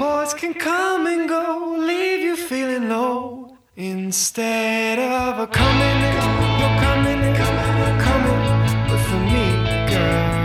[0.00, 3.54] boys can come and go, leave you feeling low.
[3.76, 6.14] Instead of a coming in,
[6.58, 8.42] you're coming in, coming coming
[8.90, 9.46] with me,
[9.92, 10.40] girl.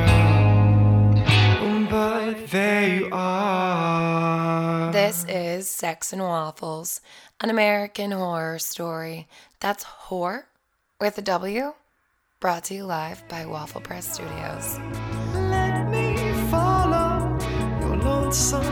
[1.89, 4.91] But there you are.
[4.91, 6.99] This is Sex and Waffles,
[7.39, 9.29] an American horror story.
[9.61, 10.47] That's whore
[10.99, 11.73] with a W,
[12.41, 14.79] brought to you live by Waffle Press Studios.
[15.33, 16.17] Let me
[16.51, 17.37] follow
[17.79, 18.64] your lonesome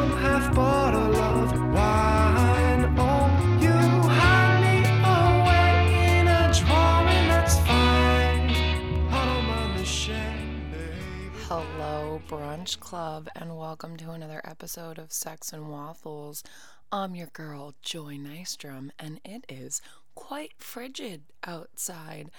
[11.48, 16.44] Hello, brunch Club, and welcome to another episode of Sex and Waffles.
[16.92, 19.82] I'm your girl, Joy Nystrom, and it is
[20.14, 22.30] quite frigid outside.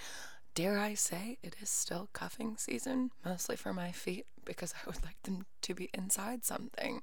[0.55, 5.02] Dare I say it is still cuffing season, mostly for my feet, because I would
[5.05, 7.02] like them to be inside something.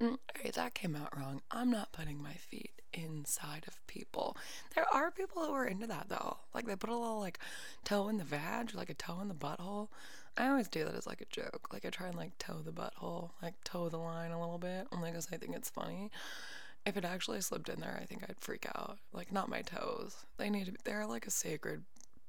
[0.00, 1.42] Mm, okay, that came out wrong.
[1.50, 4.36] I'm not putting my feet inside of people.
[4.74, 6.38] There are people who are into that though.
[6.54, 7.38] Like they put a little like
[7.84, 9.88] toe in the vag, like a toe in the butthole.
[10.36, 11.68] I always do that as like a joke.
[11.72, 14.86] Like I try and like toe the butthole, like toe the line a little bit,
[14.92, 16.10] only because I think it's funny.
[16.86, 18.98] If it actually slipped in there, I think I'd freak out.
[19.12, 20.16] Like not my toes.
[20.38, 20.78] They need to be.
[20.84, 21.82] They're like a sacred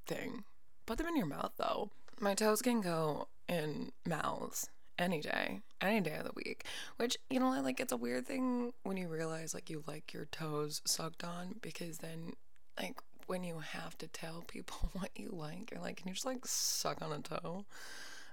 [0.08, 0.44] thing.
[0.88, 1.92] Put them in your mouth though.
[2.20, 6.66] My toes can go in mouths any day, any day of the week.
[6.98, 10.26] Which, you know, like it's a weird thing when you realize like you like your
[10.26, 12.34] toes sucked on because then
[12.80, 16.26] like when you have to tell people what you like, you're like, can you just
[16.26, 17.66] like suck on a toe?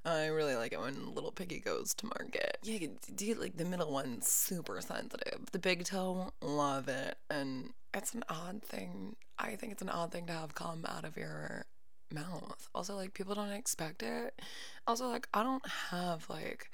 [0.05, 2.58] I really like it when little piggy goes to market.
[2.62, 2.86] Yeah,
[3.17, 5.51] do you like the middle one super sensitive?
[5.51, 7.17] The big toe, love it.
[7.28, 9.17] And it's an odd thing.
[9.36, 11.67] I think it's an odd thing to have come out of your
[12.12, 12.69] mouth.
[12.75, 14.41] Also, like people don't expect it.
[14.87, 16.71] Also, like I don't have like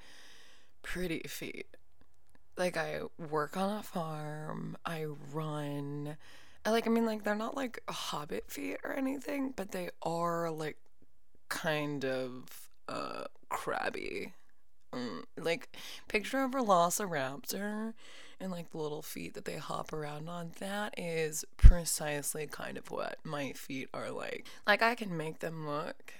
[0.82, 1.66] pretty feet.
[2.56, 6.16] Like I work on a farm, I run.
[6.64, 10.50] I like I mean like they're not like hobbit feet or anything, but they are
[10.50, 10.76] like
[11.48, 12.44] kind of
[12.88, 14.34] uh crabby.
[14.94, 15.76] Mm, like
[16.08, 17.94] picture of a velociraptor
[18.38, 20.52] and like the little feet that they hop around on.
[20.58, 24.46] That is precisely kind of what my feet are like.
[24.66, 26.14] Like I can make them look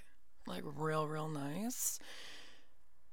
[0.46, 1.98] like real, real nice.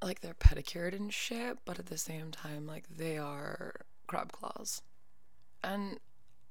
[0.02, 3.74] Like they're pedicured and shit, but at the same time, like they are
[4.08, 4.81] crab claws.
[5.62, 6.00] And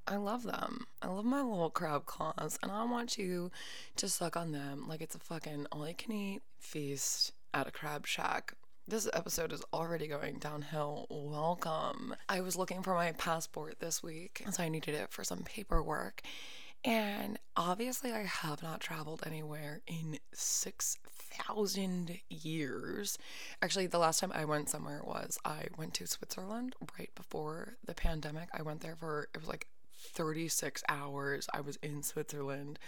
[0.07, 0.87] I love them.
[1.01, 3.51] I love my little crab claws, and I want you
[3.97, 7.71] to suck on them like it's a fucking all you can eat feast at a
[7.71, 8.55] crab shack.
[8.89, 11.07] This episode is already going downhill.
[11.11, 12.15] Welcome.
[12.27, 16.23] I was looking for my passport this week, so I needed it for some paperwork.
[16.83, 23.19] And obviously, I have not traveled anywhere in 6,000 years.
[23.61, 27.93] Actually, the last time I went somewhere was I went to Switzerland right before the
[27.93, 28.49] pandemic.
[28.55, 29.67] I went there for, it was like
[29.99, 31.47] 36 hours.
[31.53, 32.79] I was in Switzerland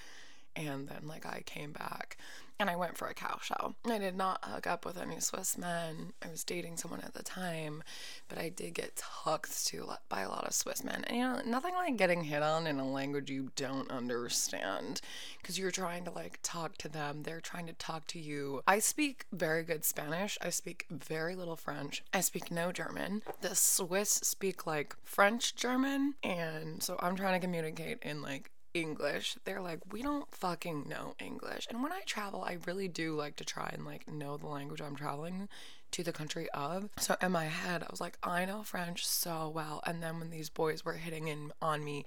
[0.57, 2.17] and then like I came back
[2.61, 3.75] and I went for a cow show.
[3.87, 6.13] I did not hook up with any Swiss men.
[6.23, 7.83] I was dating someone at the time,
[8.29, 11.03] but I did get talked to by a lot of Swiss men.
[11.07, 15.01] And you know, nothing like getting hit on in a language you don't understand
[15.41, 18.61] because you're trying to like talk to them, they're trying to talk to you.
[18.69, 20.37] I speak very good Spanish.
[20.43, 22.05] I speak very little French.
[22.13, 23.23] I speak no German.
[23.41, 29.37] The Swiss speak like French German, and so I'm trying to communicate in like English.
[29.45, 31.67] They're like, we don't fucking know English.
[31.71, 34.81] And when I travel, I really do like to try and like know the language
[34.81, 35.49] I'm traveling
[35.93, 36.89] to the country of.
[36.99, 39.83] So in my head, I was like, I know French so well.
[39.87, 42.05] And then when these boys were hitting in on me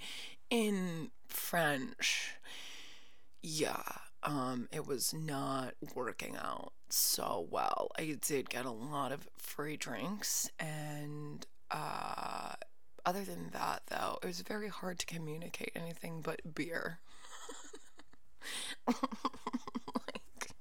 [0.50, 2.36] in French,
[3.42, 3.84] yeah,
[4.24, 7.92] um, it was not working out so well.
[7.98, 12.54] I did get a lot of free drinks and uh
[13.06, 17.00] other than that, though, it was very hard to communicate anything but beer.
[18.88, 20.52] like,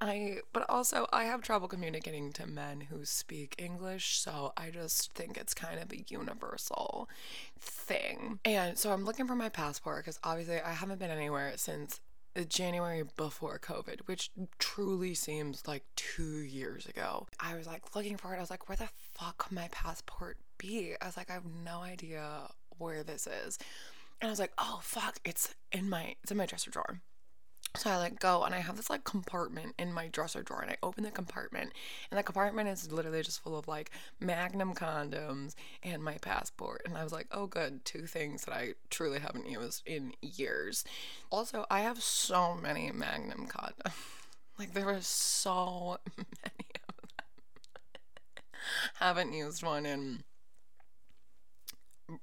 [0.00, 5.12] I, but also, I have trouble communicating to men who speak English, so I just
[5.14, 7.08] think it's kind of a universal
[7.58, 8.40] thing.
[8.44, 12.00] And so I'm looking for my passport because obviously I haven't been anywhere since
[12.44, 17.26] January before COVID, which truly seems like two years ago.
[17.40, 18.38] I was like looking for it.
[18.38, 20.94] I was like, where the fuck could my passport be?
[21.00, 22.48] I was like, I have no idea
[22.78, 23.58] where this is.
[24.20, 27.00] And I was like, oh fuck, it's in my it's in my dresser drawer.
[27.78, 30.70] So I like go and I have this like compartment in my dresser drawer and
[30.70, 31.72] I open the compartment
[32.10, 33.90] and the compartment is literally just full of like
[34.20, 36.82] magnum condoms and my passport.
[36.86, 40.84] And I was like, oh good, two things that I truly haven't used in years.
[41.30, 43.92] Also, I have so many magnum condoms.
[44.58, 47.26] like there are so many of them.
[48.94, 50.24] haven't used one in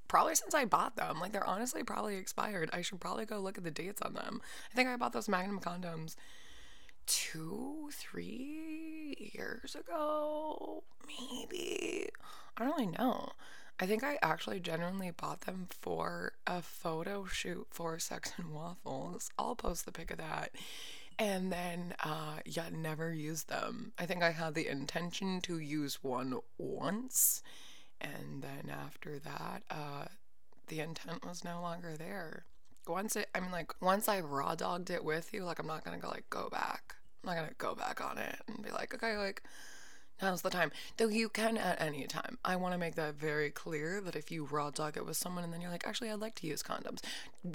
[0.08, 1.20] probably since I bought them.
[1.20, 2.70] Like they're honestly probably expired.
[2.74, 4.42] I should probably go look at the dates on them.
[4.72, 6.16] I think I bought those Magnum condoms
[7.06, 12.10] two, three years ago, maybe.
[12.58, 13.32] I don't really know.
[13.80, 19.32] I think I actually genuinely bought them for a photo shoot for Sex and Waffles.
[19.38, 20.52] I'll post the pic of that.
[21.20, 23.94] And then, uh, yeah, never used them.
[24.00, 27.42] I think I had the intention to use one once.
[28.04, 30.06] And then after that, uh,
[30.68, 32.46] the intent was no longer there.
[32.86, 35.86] Once it, I mean, like, once I raw dogged it with you, like, I'm not
[35.86, 36.96] gonna go, like, go back.
[37.24, 39.42] I'm not gonna go back on it and be like, okay, like,
[40.24, 40.72] now's the time.
[40.98, 42.38] Though you can at any time.
[42.44, 45.44] I want to make that very clear that if you raw dog it with someone
[45.44, 47.02] and then you're like, actually, I'd like to use condoms,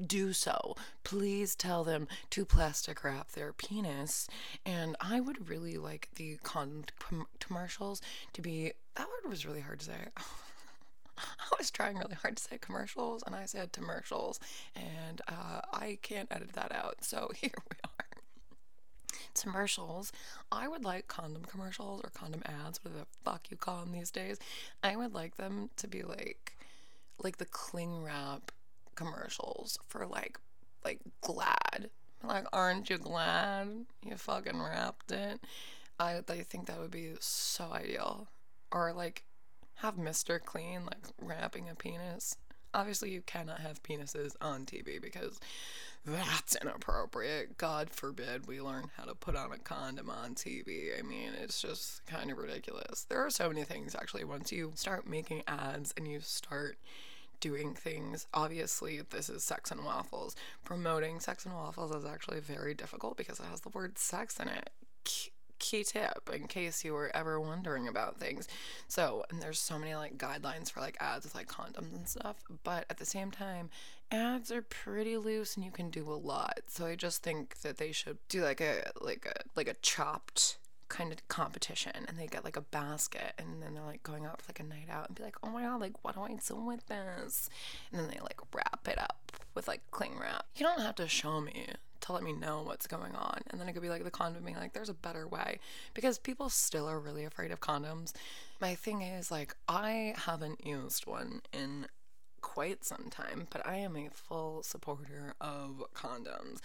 [0.07, 0.77] do so.
[1.03, 4.29] Please tell them to plastic wrap their penis.
[4.65, 8.01] And I would really like the condom commercials
[8.35, 8.73] to be.
[8.95, 9.99] That word was really hard to say.
[11.19, 14.39] I was trying really hard to say commercials and I said commercials,
[14.77, 16.99] and uh, I can't edit that out.
[17.01, 17.98] So here we are
[19.35, 20.13] commercials.
[20.51, 24.11] I would like condom commercials or condom ads, whatever the fuck you call them these
[24.11, 24.39] days.
[24.83, 26.57] I would like them to be like,
[27.23, 28.53] like the cling wrap
[28.95, 30.39] commercials for like,
[30.85, 31.91] like Glad.
[32.25, 35.41] Like, aren't you glad you fucking wrapped it?
[36.01, 38.29] I, I think that would be so ideal.
[38.73, 39.25] Or like,
[39.77, 40.43] have Mr.
[40.43, 42.37] Clean like wrapping a penis.
[42.75, 45.41] Obviously, you cannot have penises on TV because
[46.05, 47.59] that's inappropriate.
[47.59, 50.99] God forbid we learn how to put on a condom on TV.
[50.99, 53.05] I mean, it's just kind of ridiculous.
[53.09, 54.25] There are so many things actually.
[54.25, 56.77] Once you start making ads and you start
[57.41, 60.35] doing things, obviously, this is Sex and Waffles.
[60.65, 64.49] Promoting Sex and Waffles is actually very difficult because it has the word sex in
[64.49, 64.71] it
[65.69, 68.49] key tip in case you were ever wondering about things.
[68.89, 72.37] So, and there's so many like guidelines for like ads with like condoms and stuff,
[72.65, 73.69] but at the same time,
[74.11, 76.61] ads are pretty loose and you can do a lot.
[76.69, 80.57] So I just think that they should do like a like a like a chopped
[80.89, 84.41] kind of competition and they get like a basket and then they're like going out
[84.41, 86.29] for like a night out and be like, oh my god, like what do I
[86.29, 87.51] do with this?
[87.93, 90.47] And then they like wrap it up with like cling wrap.
[90.57, 91.67] You don't have to show me
[92.09, 93.41] to let me know what's going on.
[93.51, 95.61] And then it could be like the condom being like, there's a better way.
[95.95, 98.13] Because people still are really afraid of condoms.
[98.61, 101.87] My thing is, like, I haven't used one in
[102.41, 106.59] quite some time, but I am a full supporter of condoms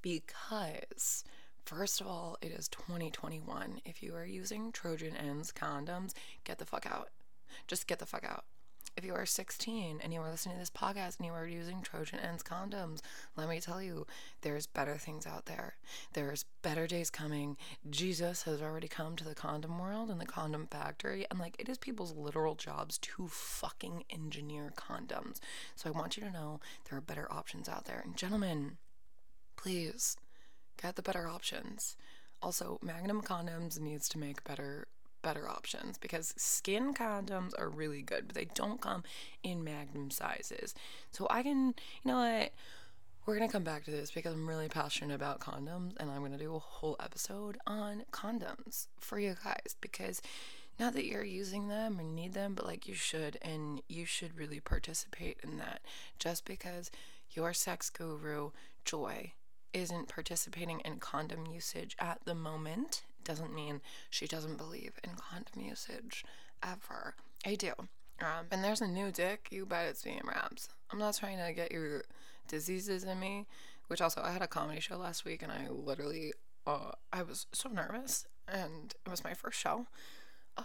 [0.00, 1.24] because.
[1.64, 3.80] First of all, it is 2021.
[3.86, 6.12] If you are using Trojan ENZ condoms,
[6.44, 7.08] get the fuck out.
[7.66, 8.44] Just get the fuck out.
[8.96, 11.82] If you are 16 and you are listening to this podcast and you are using
[11.82, 13.00] Trojan ENZ condoms,
[13.36, 14.06] let me tell you,
[14.42, 15.74] there's better things out there.
[16.12, 17.56] There's better days coming.
[17.90, 21.68] Jesus has already come to the condom world and the condom factory, and like it
[21.68, 25.40] is people's literal jobs to fucking engineer condoms.
[25.74, 28.00] So I want you to know there are better options out there.
[28.04, 28.76] And gentlemen,
[29.56, 30.16] please
[30.80, 31.96] get the better options.
[32.40, 34.86] Also, Magnum Condoms needs to make better
[35.24, 39.02] better options because skin condoms are really good, but they don't come
[39.42, 40.74] in magnum sizes.
[41.10, 42.52] So I can, you know what?
[43.26, 46.20] We're going to come back to this because I'm really passionate about condoms and I'm
[46.20, 50.20] going to do a whole episode on condoms for you guys because
[50.78, 54.36] not that you're using them or need them, but like you should and you should
[54.36, 55.80] really participate in that
[56.18, 56.90] just because
[57.30, 58.50] your sex guru,
[58.84, 59.32] Joy,
[59.72, 65.68] isn't participating in condom usage at the moment doesn't mean she doesn't believe in condom
[65.68, 66.24] usage
[66.62, 67.14] ever.
[67.44, 67.72] I do.
[68.20, 70.68] Um, and there's a new dick, you bet it's being wrapped.
[70.90, 72.04] I'm not trying to get your
[72.46, 73.46] diseases in me,
[73.88, 76.32] which also I had a comedy show last week and I literally,
[76.66, 79.86] uh, I was so nervous and it was my first show.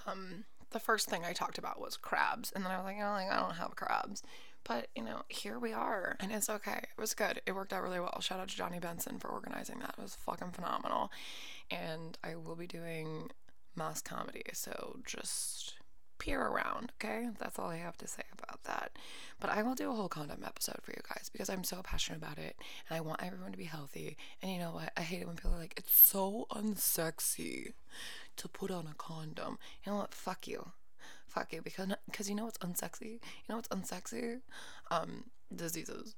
[0.06, 3.12] Um, the first thing I talked about was crabs, and then I was like, oh,
[3.12, 4.22] like, I don't have crabs.
[4.64, 6.84] But, you know, here we are, and it's okay.
[6.84, 7.42] It was good.
[7.46, 8.20] It worked out really well.
[8.22, 9.96] Shout out to Johnny Benson for organizing that.
[9.98, 11.12] It was fucking phenomenal.
[11.72, 13.32] And I will be doing
[13.76, 15.76] mass comedy, so just
[16.20, 17.30] peer around, okay?
[17.40, 18.92] That's all I have to say about that.
[19.40, 22.22] But I will do a whole condom episode for you guys because I'm so passionate
[22.22, 24.18] about it and I want everyone to be healthy.
[24.42, 24.92] And you know what?
[24.96, 27.74] I hate it when people are like, it's so unsexy
[28.36, 29.58] to put on a condom.
[29.84, 30.14] You know what?
[30.14, 30.72] Fuck you.
[31.28, 31.62] Fuck you.
[31.62, 33.14] Because, because you know what's unsexy?
[33.14, 34.42] You know what's unsexy?
[34.92, 35.26] Um,
[35.56, 36.16] diseases.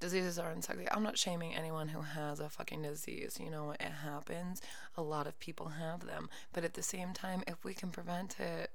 [0.00, 0.88] Diseases are unsexy.
[0.90, 3.38] I'm not shaming anyone who has a fucking disease.
[3.42, 4.62] You know, it happens.
[4.96, 6.28] A lot of people have them.
[6.52, 8.70] But at the same time, if we can prevent it,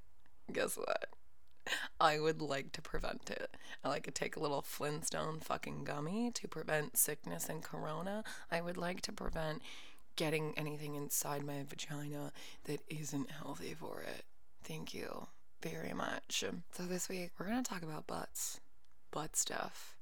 [0.52, 1.10] guess what?
[2.00, 3.56] I would like to prevent it.
[3.84, 8.24] I like to take a little Flintstone fucking gummy to prevent sickness and corona.
[8.52, 9.62] I would like to prevent
[10.16, 12.32] getting anything inside my vagina
[12.66, 14.26] that isn't healthy for it.
[14.66, 15.28] Thank you
[15.62, 16.44] very much.
[16.72, 18.60] So, this week we're going to talk about butts,
[19.12, 19.96] butt stuff,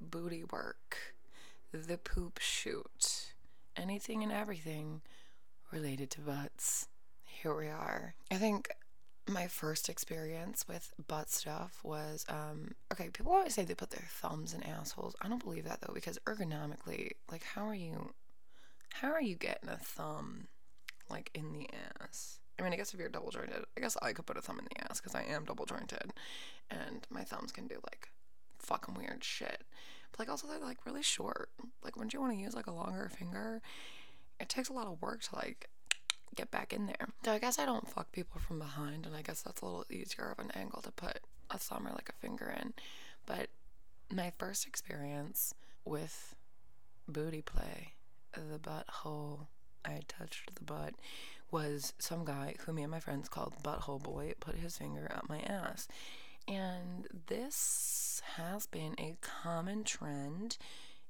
[0.00, 1.14] booty work,
[1.72, 3.32] the poop shoot,
[3.76, 5.02] anything and everything
[5.70, 6.88] related to butts.
[7.22, 8.14] Here we are.
[8.28, 8.70] I think
[9.28, 14.08] my first experience with butt stuff was um okay people always say they put their
[14.08, 18.14] thumbs in assholes i don't believe that though because ergonomically like how are you
[18.94, 20.48] how are you getting a thumb
[21.10, 21.68] like in the
[22.00, 24.42] ass i mean i guess if you're double jointed i guess i could put a
[24.42, 26.12] thumb in the ass because i am double jointed
[26.70, 28.08] and my thumbs can do like
[28.58, 29.62] fucking weird shit
[30.10, 31.50] but like also they're like really short
[31.84, 33.62] like wouldn't you want to use like a longer finger
[34.40, 35.68] it takes a lot of work to like
[36.38, 37.08] get back in there.
[37.24, 39.84] So I guess I don't fuck people from behind, and I guess that's a little
[39.90, 41.18] easier of an angle to put
[41.50, 42.74] a thumb or like a finger in.
[43.26, 43.48] But
[44.10, 45.52] my first experience
[45.84, 46.36] with
[47.08, 47.94] booty play,
[48.34, 49.48] the butthole,
[49.84, 50.94] I touched the butt,
[51.50, 55.28] was some guy who me and my friends called Butthole Boy put his finger up
[55.28, 55.88] my ass.
[56.46, 60.56] And this has been a common trend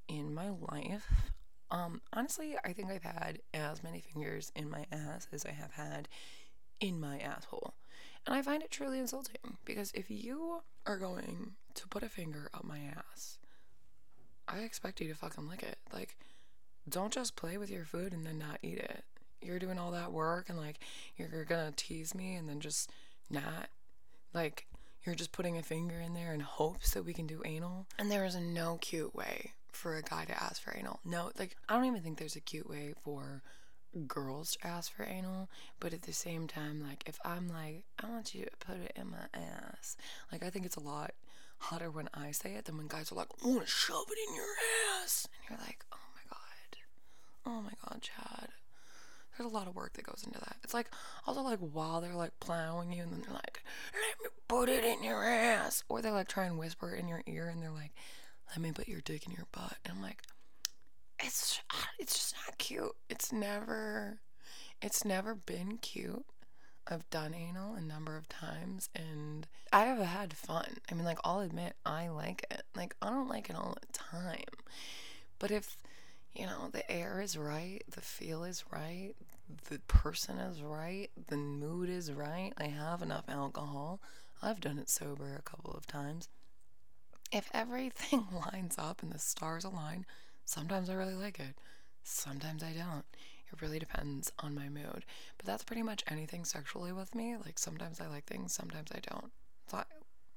[0.08, 1.32] in my life.
[1.70, 5.72] Um, honestly, I think I've had as many fingers in my ass as I have
[5.72, 6.08] had
[6.80, 7.74] in my asshole.
[8.26, 12.50] And I find it truly insulting because if you are going to put a finger
[12.52, 13.38] up my ass,
[14.46, 15.78] I expect you to fucking lick it.
[15.92, 16.16] Like,
[16.88, 19.04] don't just play with your food and then not eat it.
[19.40, 20.80] You're doing all that work and like
[21.16, 22.90] you're gonna tease me and then just
[23.30, 23.68] not.
[24.34, 24.66] Like,
[25.04, 27.86] you're just putting a finger in there in hopes that we can do anal.
[27.98, 31.00] And there is no cute way for a guy to ask for anal.
[31.04, 33.42] No, like I don't even think there's a cute way for
[34.06, 35.48] girls to ask for anal,
[35.80, 38.92] but at the same time, like if I'm like, I want you to put it
[38.96, 39.96] in my ass,
[40.30, 41.12] like I think it's a lot
[41.58, 44.18] hotter when I say it than when guys are like, I want to shove it
[44.28, 44.44] in your
[45.02, 46.78] ass, and you're like, oh my god,
[47.46, 48.48] oh my god, Chad.
[49.38, 50.56] There's a lot of work that goes into that.
[50.64, 50.90] It's like
[51.26, 53.62] also like while they're like plowing you, and then they're like,
[53.94, 57.22] "Let me put it in your ass," or they like try and whisper in your
[57.26, 57.92] ear, and they're like,
[58.50, 59.76] let me put your dick in your butt.
[59.84, 60.22] And I'm like,
[61.20, 62.94] it's ah, it's just not cute.
[63.08, 64.20] It's never
[64.80, 66.24] it's never been cute.
[66.90, 70.76] I've done anal a number of times and I have had fun.
[70.90, 72.62] I mean like I'll admit I like it.
[72.74, 74.44] Like I don't like it all the time.
[75.38, 75.76] But if
[76.38, 79.14] you know, the air is right, the feel is right,
[79.68, 84.00] the person is right, the mood is right, I have enough alcohol.
[84.40, 86.28] I've done it sober a couple of times
[87.32, 90.06] if everything lines up and the stars align,
[90.44, 91.54] sometimes I really like it.
[92.02, 93.04] Sometimes I don't.
[93.52, 95.04] It really depends on my mood.
[95.36, 97.36] But that's pretty much anything sexually with me.
[97.44, 99.30] Like sometimes I like things, sometimes I don't.
[99.70, 99.84] So I,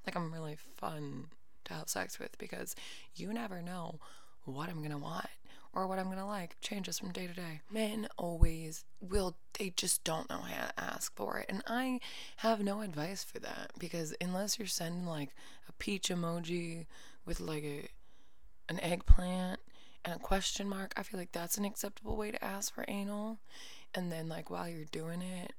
[0.06, 1.28] like I'm really fun
[1.66, 2.76] to have sex with because
[3.16, 4.00] you never know
[4.46, 5.28] what I'm gonna want
[5.74, 7.62] or what I'm gonna like changes from day to day.
[7.72, 11.46] Men always will, they just don't know how to ask for it.
[11.50, 12.00] And I
[12.38, 15.30] have no advice for that because unless you're sending like
[15.68, 16.86] a peach emoji
[17.26, 17.88] with like a,
[18.70, 19.60] an eggplant
[20.04, 23.40] and a question mark, I feel like that's an acceptable way to ask for anal.
[23.94, 25.54] And then, like, while you're doing it,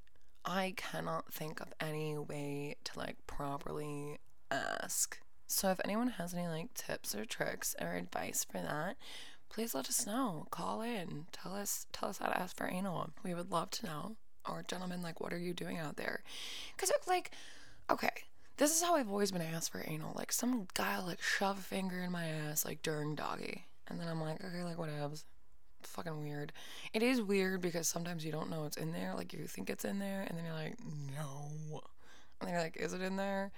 [0.45, 4.19] I cannot think of any way to like properly
[4.51, 5.21] ask.
[5.47, 8.97] So if anyone has any like tips or tricks or advice for that,
[9.53, 10.47] please let us know.
[10.51, 11.27] Call in.
[11.31, 13.11] Tell us tell us how to ask for anal.
[13.23, 14.17] We would love to know.
[14.49, 16.25] Or gentlemen, like what are you doing out there?
[16.77, 17.31] Cause it's like,
[17.89, 18.11] okay,
[18.57, 20.15] this is how I've always been asked for anal.
[20.17, 23.67] Like some guy like shove a finger in my ass like during doggy.
[23.89, 24.89] And then I'm like, okay, like what?
[25.83, 26.53] Fucking weird.
[26.95, 29.15] It is weird because sometimes you don't know it's in there.
[29.15, 30.77] Like you think it's in there, and then you're like,
[31.15, 31.83] no.
[32.41, 33.51] And then you're like, is it in there?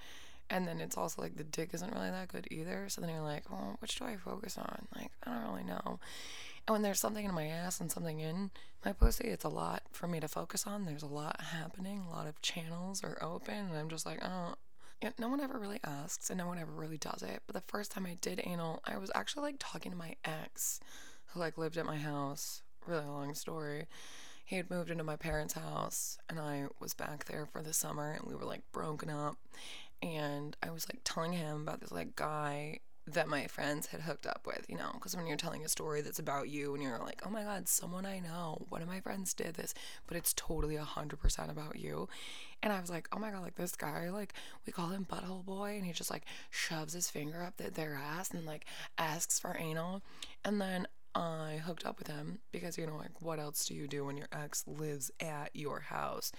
[0.51, 2.89] And then it's also like the dick isn't really that good either.
[2.89, 4.87] So then you're like, well, which do I focus on?
[4.95, 5.99] Like, I don't really know.
[6.67, 8.51] And when there's something in my ass and something in
[8.85, 10.85] my pussy, it's a lot for me to focus on.
[10.85, 14.55] There's a lot happening, a lot of channels are open, and I'm just like, oh.
[15.19, 17.43] No one ever really asks and no one ever really does it.
[17.47, 20.81] But the first time I did anal, I was actually like talking to my ex
[21.27, 22.63] who like lived at my house.
[22.87, 23.85] Really long story.
[24.47, 28.13] He had moved into my parents' house and I was back there for the summer
[28.13, 29.37] and we were like broken up
[30.03, 34.27] and I was like telling him about this like guy that my friends had hooked
[34.27, 36.99] up with, you know, because when you're telling a story that's about you and you're
[36.99, 39.75] like, oh my God, someone I know, one of my friends did this,
[40.07, 42.09] but it's totally 100% about you.
[42.63, 44.33] And I was like, oh my God, like this guy, like
[44.67, 48.31] we call him Butthole Boy, and he just like shoves his finger up their ass
[48.31, 48.65] and like
[48.97, 50.01] asks for anal.
[50.43, 53.87] And then I hooked up with him because, you know, like what else do you
[53.87, 56.33] do when your ex lives at your house?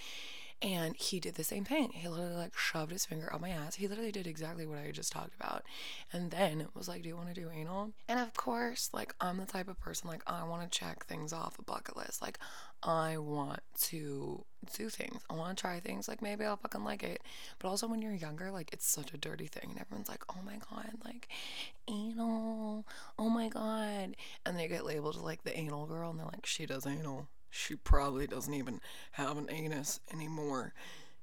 [0.65, 1.91] And he did the same thing.
[1.91, 3.75] He literally like shoved his finger up my ass.
[3.75, 5.61] He literally did exactly what I just talked about.
[6.11, 7.91] And then it was like, Do you want to do anal?
[8.09, 11.31] And of course, like I'm the type of person like I want to check things
[11.33, 12.19] off a bucket list.
[12.19, 12.39] Like
[12.81, 14.43] I want to
[14.75, 15.21] do things.
[15.29, 16.07] I want to try things.
[16.07, 17.21] Like maybe I'll fucking like it.
[17.59, 19.69] But also when you're younger, like it's such a dirty thing.
[19.69, 21.27] And everyone's like, oh my God, like
[21.87, 22.87] anal.
[23.19, 24.15] Oh my God.
[24.47, 26.09] And they get labeled as like the anal girl.
[26.09, 27.27] And they're like, she does anal.
[27.55, 28.81] She probably doesn't even
[29.13, 30.73] have an anus anymore.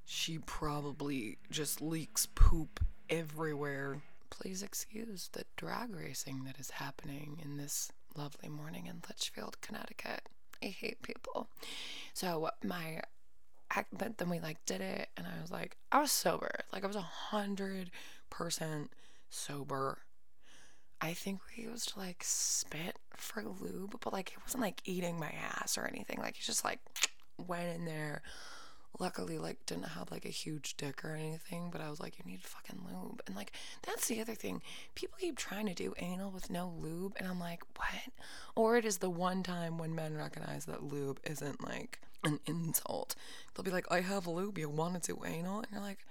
[0.06, 3.98] She probably just leaks poop everywhere.
[4.30, 10.22] Please excuse the drag racing that is happening in this lovely morning in Litchfield, Connecticut.
[10.62, 11.50] I hate people.
[12.14, 13.02] So my
[13.96, 16.50] but then we like did it and I was like I was sober.
[16.72, 17.90] Like I was a hundred
[18.30, 18.90] percent
[19.28, 19.98] sober.
[21.02, 25.34] I think we used like spit for lube, but like it wasn't like eating my
[25.56, 26.18] ass or anything.
[26.18, 26.78] Like he just like
[27.46, 28.22] went in there.
[29.00, 32.30] Luckily, like didn't have like a huge dick or anything, but I was like, you
[32.30, 33.20] need fucking lube.
[33.26, 34.62] And like that's the other thing.
[34.94, 38.12] People keep trying to do anal with no lube, and I'm like, what?
[38.54, 43.16] Or it is the one time when men recognize that lube isn't like an insult.
[43.54, 45.60] They'll be like, I have lube, you want to do anal?
[45.60, 46.06] And you're like,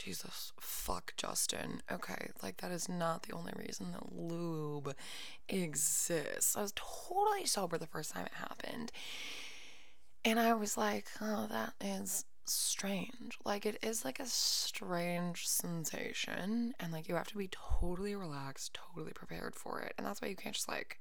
[0.00, 1.82] Jesus, fuck Justin.
[1.92, 4.94] Okay, like that is not the only reason that lube
[5.48, 6.56] exists.
[6.56, 8.90] I was totally sober the first time it happened.
[10.24, 13.38] And I was like, oh, that is strange.
[13.44, 16.74] Like, it is like a strange sensation.
[16.80, 19.92] And like, you have to be totally relaxed, totally prepared for it.
[19.98, 20.98] And that's why you can't just like,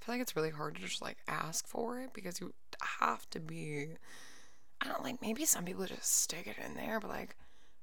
[0.00, 2.54] I feel like it's really hard to just like ask for it because you
[3.00, 3.94] have to be,
[4.80, 7.36] I don't like, maybe some people just stick it in there, but like,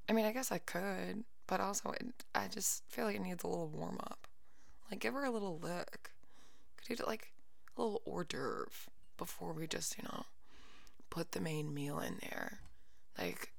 [0.08, 3.44] I mean, I guess I could, but also it, I just feel like it needs
[3.44, 4.28] a little warm up.
[4.90, 6.12] Like, give her a little lick.
[6.78, 7.32] Could you do like
[7.76, 8.70] a little hors d'oeuvre
[9.18, 10.26] before we just, you know,
[11.10, 12.60] put the main meal in there?
[13.18, 13.52] Like,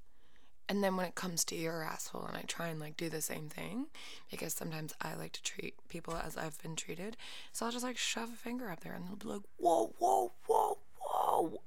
[0.69, 3.21] and then when it comes to your asshole, and I try and like do the
[3.21, 3.87] same thing
[4.31, 7.17] because sometimes I like to treat people as I've been treated.
[7.53, 10.33] So I'll just like shove a finger up there and they'll be like, whoa, whoa,
[10.47, 11.61] whoa, whoa.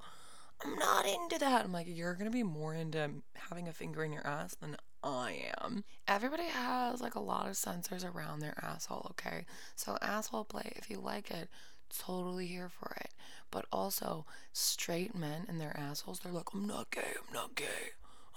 [0.64, 1.64] I'm not into that.
[1.64, 3.10] I'm like, you're gonna be more into
[3.50, 5.86] having a finger in your ass than I am.
[6.08, 9.46] Everybody has like a lot of sensors around their asshole, okay?
[9.76, 11.50] So, asshole play, if you like it,
[11.98, 13.12] totally here for it.
[13.52, 17.94] But also, straight men and their assholes, they're like, I'm not gay, I'm not gay.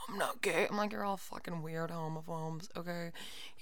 [0.09, 0.67] I'm not gay.
[0.69, 3.13] I'm like, you're all fucking weird homophobes, okay?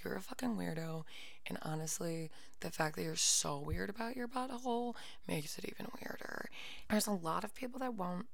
[0.02, 1.04] You're a fucking weirdo.
[1.46, 4.94] And honestly, the fact that you're so weird about your butthole
[5.28, 6.48] makes it even weirder.
[6.88, 8.26] There's a lot of people that won't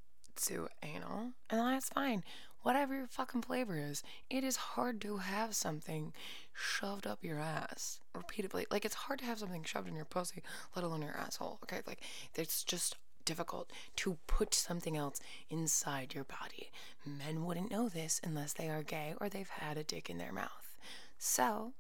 [0.44, 2.22] do anal, and that's fine.
[2.62, 6.12] Whatever your fucking flavor is, it is hard to have something
[6.52, 8.66] shoved up your ass repeatedly.
[8.70, 10.42] Like, it's hard to have something shoved in your pussy,
[10.74, 11.82] let alone your asshole, okay?
[11.86, 12.00] Like,
[12.34, 16.70] it's just difficult to put something else inside your body.
[17.04, 20.32] Men wouldn't know this unless they are gay or they've had a dick in their
[20.32, 20.76] mouth.
[21.18, 21.72] So,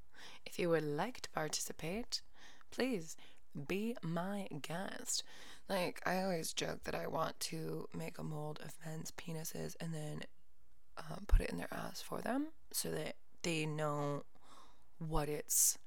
[0.44, 2.20] if you would like to participate,
[2.70, 3.16] please
[3.66, 5.22] be my guest.
[5.68, 9.92] Like, I always joke that I want to make a mold of men's penises and
[9.92, 10.22] then
[10.96, 14.24] um, put it in their ass for them so that they know
[14.98, 15.78] what it's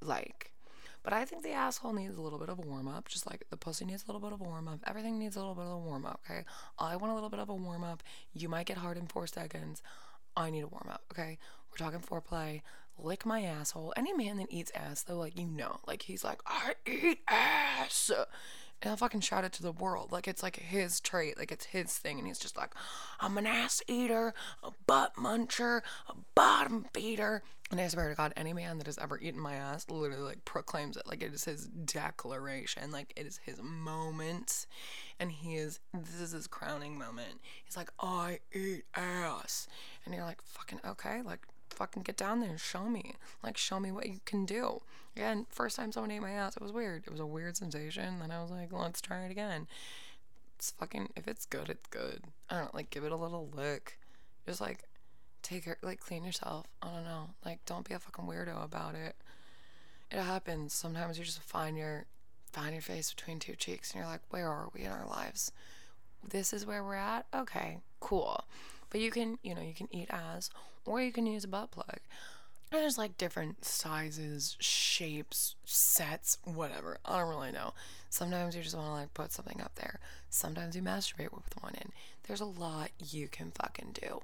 [0.00, 0.52] like.
[1.02, 3.44] But I think the asshole needs a little bit of a warm up, just like
[3.50, 4.80] the pussy needs a little bit of a warm up.
[4.86, 6.44] Everything needs a little bit of a warm up, okay?
[6.78, 8.02] I want a little bit of a warm up.
[8.32, 9.82] You might get hard in four seconds.
[10.36, 11.38] I need a warm up, okay?
[11.70, 12.62] We're talking foreplay.
[12.98, 13.94] Lick my asshole.
[13.96, 18.10] Any man that eats ass, though, like, you know, like, he's like, I eat ass
[18.80, 20.12] and I'll fucking shout it to the world.
[20.12, 22.18] Like it's like his trait, like it's his thing.
[22.18, 22.74] And he's just like,
[23.20, 27.42] I'm an ass eater, a butt muncher, a bottom feeder.
[27.70, 30.44] And I swear to God, any man that has ever eaten my ass literally like
[30.44, 31.06] proclaims it.
[31.06, 32.90] Like it is his declaration.
[32.92, 34.66] Like it is his moment.
[35.18, 37.40] And he is, this is his crowning moment.
[37.64, 39.66] He's like, I eat ass.
[40.04, 41.20] And you're like, fucking okay.
[41.22, 41.46] Like,
[41.78, 43.14] fucking get down there and show me.
[43.42, 44.82] Like, show me what you can do.
[45.16, 47.04] Again, first time someone ate my ass, it was weird.
[47.06, 48.18] It was a weird sensation.
[48.18, 49.68] Then I was like, let's try it again.
[50.56, 52.24] It's fucking, if it's good, it's good.
[52.50, 53.98] I don't know, like, give it a little lick.
[54.44, 54.80] Just like,
[55.42, 56.66] take it, like, clean yourself.
[56.82, 57.30] I don't know.
[57.44, 59.14] Like, don't be a fucking weirdo about it.
[60.10, 60.72] It happens.
[60.72, 62.06] Sometimes you just find your,
[62.50, 65.52] find your face between two cheeks and you're like, where are we in our lives?
[66.28, 67.26] This is where we're at?
[67.32, 68.44] Okay, cool.
[68.90, 70.50] But you can, you know, you can eat ass
[70.88, 71.98] or you can use a butt plug.
[72.70, 76.98] And there's like different sizes, shapes, sets, whatever.
[77.04, 77.72] I don't really know.
[78.10, 80.00] Sometimes you just want to like put something up there.
[80.28, 81.92] Sometimes you masturbate with one in.
[82.26, 84.20] There's a lot you can fucking do.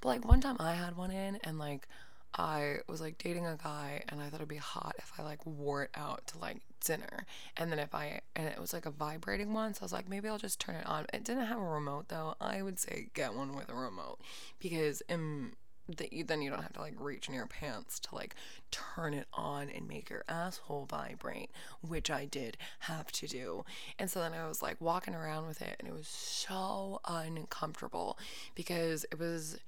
[0.00, 1.88] But like one time I had one in and like
[2.34, 5.44] I was like dating a guy and I thought it'd be hot if I like
[5.46, 7.26] wore it out to like dinner.
[7.56, 10.08] And then if I, and it was like a vibrating one, so I was like,
[10.08, 11.06] maybe I'll just turn it on.
[11.12, 12.34] It didn't have a remote though.
[12.40, 14.18] I would say get one with a remote
[14.60, 15.52] because um,
[15.96, 18.34] that you then you don't have to like reach in your pants to like
[18.70, 23.64] turn it on and make your asshole vibrate, which I did have to do.
[23.98, 28.18] And so then I was like walking around with it and it was so uncomfortable
[28.54, 29.58] because it was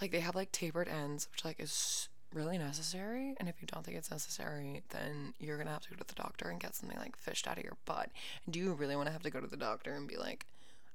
[0.00, 3.34] like they have like tapered ends, which like is really necessary.
[3.38, 6.14] And if you don't think it's necessary, then you're gonna have to go to the
[6.14, 8.10] doctor and get something like fished out of your butt.
[8.48, 10.46] Do you really want to have to go to the doctor and be like,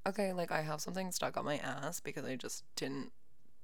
[0.07, 3.11] okay, like I have something stuck on my ass because I just didn't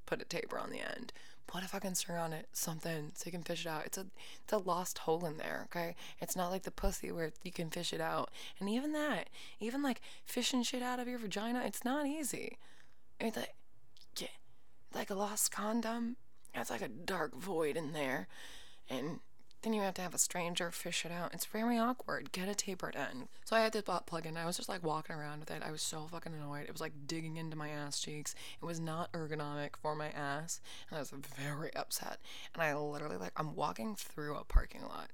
[0.09, 1.13] put a taper on the end.
[1.45, 3.85] Put a fucking string on it, something, so you can fish it out.
[3.85, 4.05] It's a
[4.43, 5.95] it's a lost hole in there, okay?
[6.19, 8.29] It's not like the pussy where you can fish it out.
[8.59, 12.57] And even that, even like fishing shit out of your vagina, it's not easy.
[13.19, 13.55] It's like,
[14.17, 14.27] yeah,
[14.93, 16.17] like a lost condom.
[16.53, 18.27] It's like a dark void in there,
[18.89, 19.19] and
[19.61, 21.33] then you have to have a stranger fish it out.
[21.33, 22.31] It's very awkward.
[22.31, 23.27] Get a tapered end.
[23.43, 24.37] So I had this butt plug in.
[24.37, 25.63] I was just like walking around with it.
[25.65, 26.65] I was so fucking annoyed.
[26.65, 28.35] It was like digging into my ass cheeks.
[28.61, 32.19] It was not ergonomic for my ass, and I was very upset.
[32.53, 35.09] And I literally like I'm walking through a parking lot.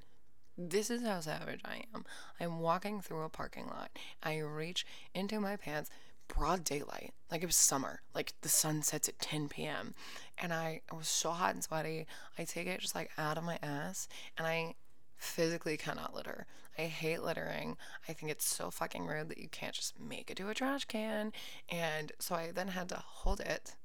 [0.57, 2.05] This is how savage I am.
[2.39, 3.91] I'm walking through a parking lot.
[4.23, 5.89] I reach into my pants,
[6.27, 9.93] broad daylight, like it was summer, like the sun sets at 10 p.m.
[10.37, 12.05] And I, I was so hot and sweaty.
[12.37, 14.07] I take it just like out of my ass
[14.37, 14.75] and I
[15.17, 16.45] physically cannot litter.
[16.77, 17.77] I hate littering.
[18.07, 20.85] I think it's so fucking rude that you can't just make it to a trash
[20.85, 21.31] can.
[21.69, 23.75] And so I then had to hold it.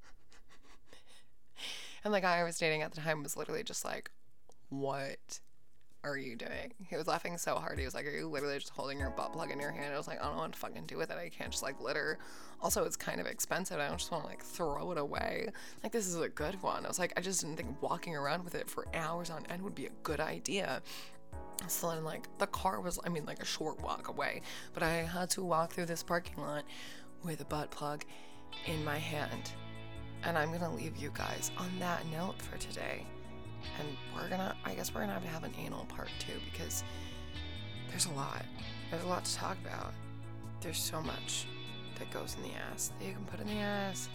[2.05, 4.11] and the guy I was dating at the time was literally just like,
[4.69, 5.41] What
[6.03, 6.73] are you doing?
[6.89, 7.79] He was laughing so hard.
[7.79, 9.93] He was like, Are you literally just holding your butt plug in your hand?
[9.93, 11.17] I was like, I don't know what to fucking do with it.
[11.19, 12.19] I can't just like litter.
[12.63, 13.79] Also, it's kind of expensive.
[13.79, 15.49] I don't just want to like throw it away.
[15.83, 16.85] Like, this is a good one.
[16.85, 19.63] I was like, I just didn't think walking around with it for hours on end
[19.63, 20.83] would be a good idea.
[21.69, 24.41] So then, like, the car was, I mean, like a short walk away,
[24.73, 26.65] but I had to walk through this parking lot
[27.23, 28.05] with a butt plug
[28.67, 29.53] in my hand.
[30.23, 33.07] And I'm gonna leave you guys on that note for today.
[33.79, 36.85] And we're gonna, I guess we're gonna have to have an anal part too because
[37.89, 38.45] there's a lot.
[38.91, 39.93] There's a lot to talk about.
[40.61, 41.47] There's so much
[41.99, 44.09] that goes in the ass that you can put in the ass.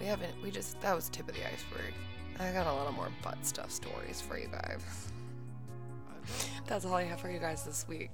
[0.00, 1.94] We haven't, we just, that was tip of the iceberg.
[2.38, 5.10] I got a lot of more butt stuff stories for you guys.
[6.66, 8.10] That's all I have for you guys this week.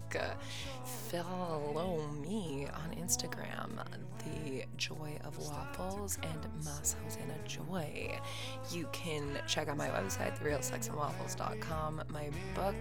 [1.10, 3.84] Follow me on Instagram,
[4.18, 8.18] The Joy of Waffles and Mas Hosanna Joy.
[8.70, 12.02] You can check out my website, therealsexandwaffles.com.
[12.08, 12.74] My book,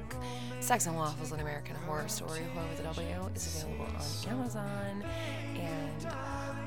[0.59, 5.03] Sex and Waffles, an American Horror Story, Horror with a W, is available on Amazon.
[5.55, 6.07] And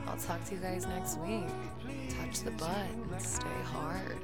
[0.09, 1.47] I'll talk to you guys next week.
[2.11, 2.77] Touch the butt
[3.11, 4.19] and stay hard.